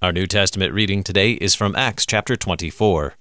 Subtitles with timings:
[0.00, 3.14] Our New Testament reading today is from Acts chapter 24.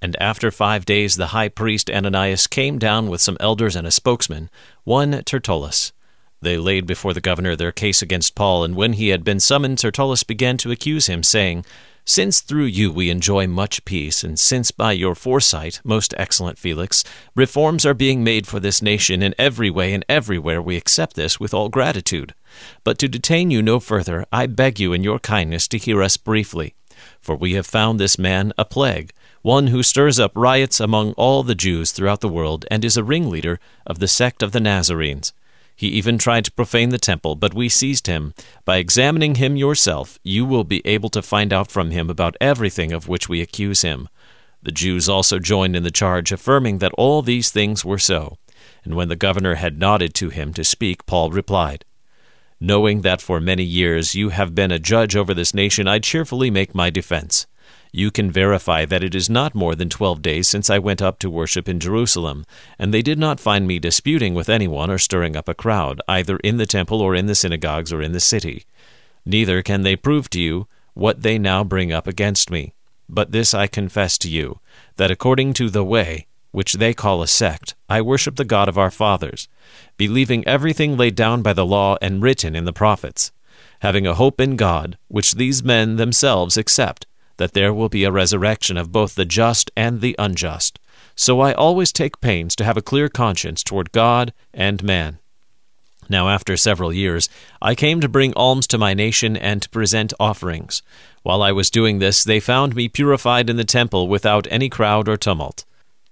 [0.00, 3.90] And after five days, the high priest Ananias came down with some elders and a
[3.90, 4.48] spokesman,
[4.84, 5.92] one Tertullus.
[6.40, 9.76] They laid before the governor their case against Paul, and when he had been summoned,
[9.76, 11.66] Tertullus began to accuse him, saying,
[12.08, 17.04] Since through you we enjoy much peace, and since by your foresight, most excellent Felix,
[17.34, 21.38] reforms are being made for this nation in every way and everywhere, we accept this
[21.38, 22.34] with all gratitude.
[22.82, 26.16] But to detain you no further, I beg you in your kindness to hear us
[26.16, 26.74] briefly.
[27.20, 29.12] For we have found this man a plague,
[29.42, 33.04] one who stirs up riots among all the Jews throughout the world, and is a
[33.04, 35.34] ringleader of the sect of the Nazarenes.
[35.78, 38.34] He even tried to profane the temple, but we seized him.
[38.64, 42.90] By examining him yourself, you will be able to find out from him about everything
[42.90, 44.08] of which we accuse him.
[44.60, 48.38] The Jews also joined in the charge, affirming that all these things were so.
[48.82, 51.84] And when the governor had nodded to him to speak, Paul replied,
[52.58, 56.50] Knowing that for many years you have been a judge over this nation, I cheerfully
[56.50, 57.46] make my defense.
[57.92, 61.18] You can verify that it is not more than twelve days since I went up
[61.20, 62.44] to worship in Jerusalem,
[62.78, 66.36] and they did not find me disputing with anyone or stirring up a crowd, either
[66.38, 68.64] in the temple or in the synagogues or in the city.
[69.24, 72.72] Neither can they prove to you what they now bring up against me.
[73.08, 74.60] But this I confess to you,
[74.96, 78.76] that according to the way, which they call a sect, I worship the God of
[78.76, 79.48] our fathers,
[79.96, 83.32] believing everything laid down by the law and written in the prophets,
[83.80, 87.06] having a hope in God, which these men themselves accept,
[87.38, 90.78] that there will be a resurrection of both the just and the unjust.
[91.16, 95.18] So I always take pains to have a clear conscience toward God and man.
[96.08, 97.28] Now, after several years,
[97.60, 100.82] I came to bring alms to my nation and to present offerings.
[101.22, 105.08] While I was doing this, they found me purified in the temple without any crowd
[105.08, 105.64] or tumult.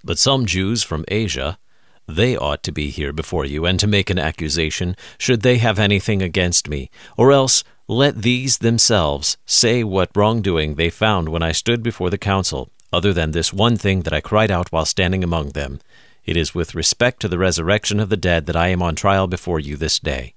[0.05, 1.59] But some Jews from Asia,
[2.07, 5.79] they ought to be here before you and to make an accusation, should they have
[5.79, 11.53] anything against me, or else let these themselves say what wrongdoing they found when I
[11.53, 15.23] stood before the council, other than this one thing that I cried out while standing
[15.23, 15.79] among them.
[16.25, 19.29] It is with respect to the resurrection of the dead that I am on trial
[19.29, 20.35] before you this day.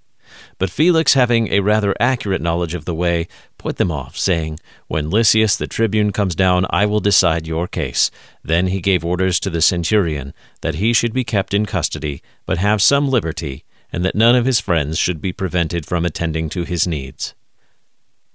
[0.59, 3.27] But Felix, having a rather accurate knowledge of the way,
[3.57, 8.11] put them off, saying, When Lysias the tribune comes down, I will decide your case.
[8.43, 12.59] Then he gave orders to the centurion that he should be kept in custody, but
[12.59, 16.63] have some liberty, and that none of his friends should be prevented from attending to
[16.63, 17.33] his needs.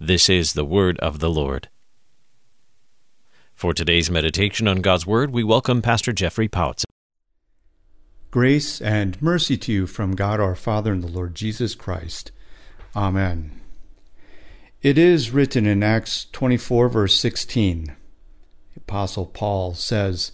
[0.06, 1.70] This is the word of the Lord.
[3.54, 6.84] For today's meditation on God's Word, we welcome Pastor Jeffrey Pouts.
[8.30, 12.32] Grace and mercy to you from God our Father and the Lord Jesus Christ.
[12.94, 13.58] Amen.
[14.82, 17.84] It is written in Acts 24, verse 16.
[17.86, 17.92] The
[18.76, 20.32] Apostle Paul says,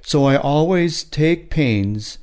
[0.00, 2.18] So I always take pains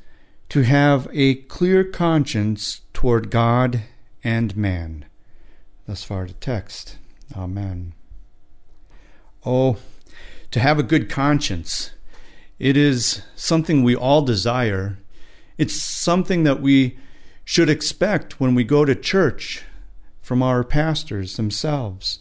[0.50, 3.84] to have a clear conscience toward God
[4.26, 5.06] and man.
[5.89, 7.00] Thus far, the text.
[7.35, 7.94] Amen.
[9.44, 9.77] Oh,
[10.51, 11.94] to have a good conscience
[12.59, 14.99] it is something we all desire.
[15.57, 16.99] It's something that we
[17.44, 19.63] should expect when we go to church
[20.22, 22.19] from our pastors themselves,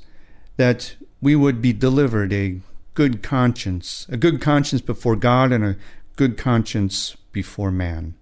[0.56, 2.60] that we would be delivered a
[2.94, 5.76] good conscience, a good conscience before God and a
[6.16, 8.14] good conscience before man.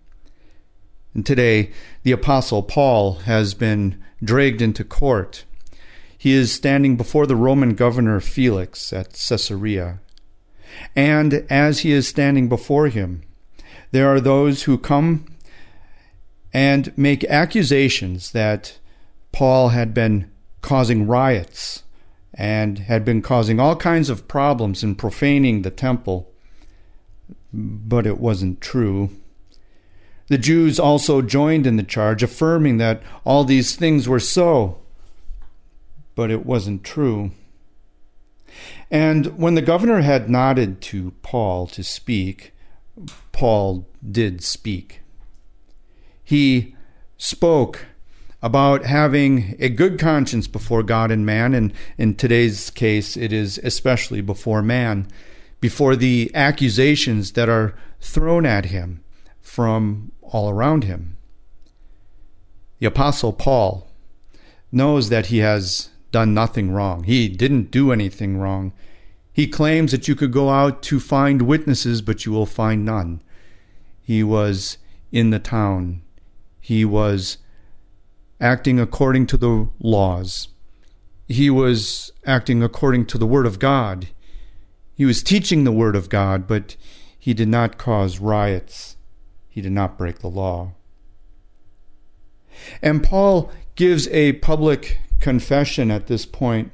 [1.16, 1.70] And today,
[2.02, 5.46] the Apostle Paul has been dragged into court.
[6.18, 10.00] He is standing before the Roman governor Felix at Caesarea.
[10.94, 13.22] And as he is standing before him,
[13.92, 15.24] there are those who come
[16.52, 18.78] and make accusations that
[19.32, 21.82] Paul had been causing riots
[22.34, 26.30] and had been causing all kinds of problems and profaning the temple.
[27.54, 29.08] But it wasn't true.
[30.28, 34.80] The Jews also joined in the charge, affirming that all these things were so.
[36.14, 37.30] But it wasn't true.
[38.90, 42.52] And when the governor had nodded to Paul to speak,
[43.32, 45.00] Paul did speak.
[46.24, 46.74] He
[47.18, 47.86] spoke
[48.42, 53.58] about having a good conscience before God and man, and in today's case, it is
[53.58, 55.08] especially before man,
[55.60, 59.02] before the accusations that are thrown at him
[59.46, 61.16] from all around him.
[62.80, 63.88] The Apostle Paul
[64.72, 67.04] knows that he has done nothing wrong.
[67.04, 68.72] He didn't do anything wrong.
[69.32, 73.22] He claims that you could go out to find witnesses, but you will find none.
[74.02, 74.78] He was
[75.12, 76.02] in the town.
[76.60, 77.38] He was
[78.40, 80.48] acting according to the laws.
[81.28, 84.08] He was acting according to the Word of God.
[84.96, 86.76] He was teaching the Word of God, but
[87.16, 88.96] he did not cause riots.
[89.56, 90.72] He did not break the law.
[92.82, 96.72] And Paul gives a public confession at this point.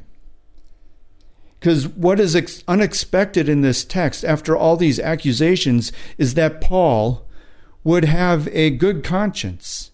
[1.60, 7.24] Because what is ex- unexpected in this text, after all these accusations, is that Paul
[7.84, 9.92] would have a good conscience,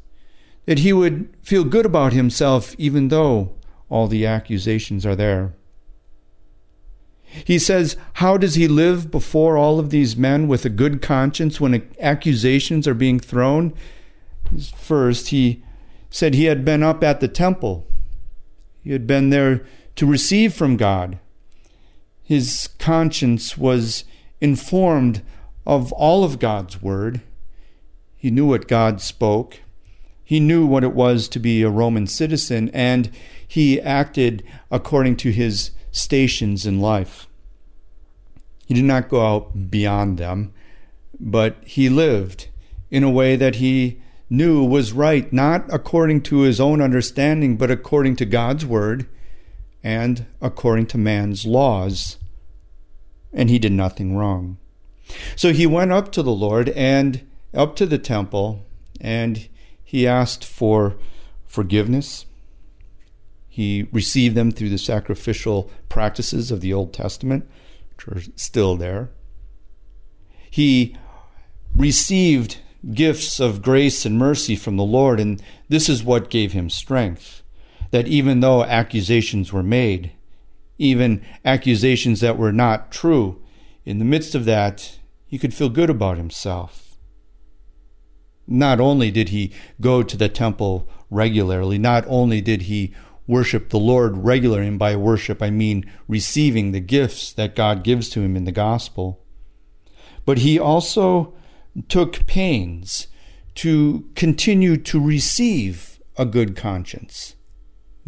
[0.65, 3.53] that he would feel good about himself even though
[3.91, 5.53] all the accusations are there.
[7.45, 11.61] He says, How does he live before all of these men with a good conscience
[11.61, 13.75] when accusations are being thrown?
[14.77, 15.63] First, he
[16.11, 17.87] said he had been up at the temple,
[18.83, 19.67] he had been there
[19.97, 21.19] to receive from God.
[22.23, 24.05] His conscience was
[24.41, 25.23] informed
[25.67, 27.21] of all of God's word.
[28.17, 29.61] He knew what God spoke.
[30.25, 33.11] He knew what it was to be a Roman citizen, and
[33.47, 37.27] he acted according to his stations in life.
[38.67, 40.53] He did not go out beyond them,
[41.19, 42.49] but he lived
[42.91, 44.01] in a way that he
[44.31, 49.07] knew was right, not according to his own understanding, but according to God's word
[49.83, 52.19] and according to man's laws.
[53.33, 54.59] And he did nothing wrong.
[55.37, 58.67] So he went up to the Lord and up to the temple,
[59.01, 59.49] and
[59.83, 60.97] he asked for
[61.47, 62.27] forgiveness.
[63.59, 67.45] He received them through the sacrificial practices of the Old Testament,
[67.91, 69.11] which are still there.
[70.49, 70.97] He
[71.75, 72.59] received
[72.93, 77.43] gifts of grace and mercy from the Lord, and this is what gave him strength
[77.91, 80.13] that even though accusations were made,
[80.79, 83.43] even accusations that were not true,
[83.85, 86.97] in the midst of that, he could feel good about himself.
[88.47, 92.95] Not only did he go to the temple regularly, not only did he
[93.29, 98.09] worship the Lord regularly, and by worship I mean receiving the gifts that God gives
[98.11, 99.25] to him in the gospel,
[100.25, 101.35] but he also
[101.89, 103.07] took pains
[103.57, 107.37] to continue to receive a good conscience.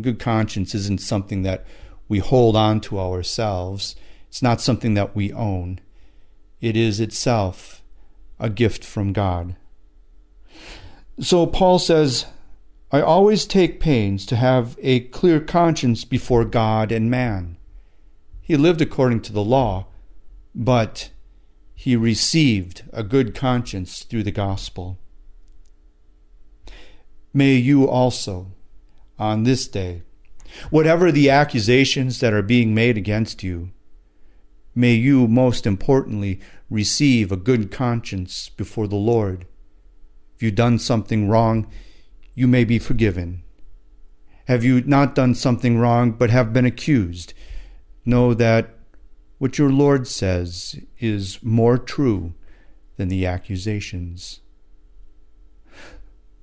[0.00, 1.64] Good conscience isn't something that
[2.08, 3.94] we hold on to ourselves,
[4.28, 5.80] it's not something that we own.
[6.60, 7.82] It is itself
[8.38, 9.56] a gift from God.
[11.20, 12.26] So Paul says,
[12.92, 17.56] I always take pains to have a clear conscience before God and man.
[18.40, 19.86] He lived according to the law,
[20.54, 21.10] but
[21.72, 24.98] he received a good conscience through the gospel.
[27.32, 28.48] May you also,
[29.20, 30.02] on this day,
[30.70, 33.70] whatever the accusations that are being made against you,
[34.74, 39.46] may you most importantly receive a good conscience before the Lord.
[40.34, 41.70] If you've done something wrong,
[42.40, 43.42] you may be forgiven.
[44.46, 47.34] Have you not done something wrong but have been accused?
[48.06, 48.78] Know that
[49.36, 52.32] what your Lord says is more true
[52.96, 54.40] than the accusations.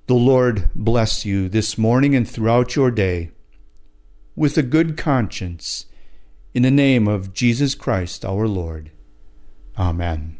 [0.06, 3.32] The Lord bless you this morning and throughout your day
[4.36, 5.86] with a good conscience
[6.54, 8.92] in the name of Jesus Christ our Lord.
[9.76, 10.37] Amen.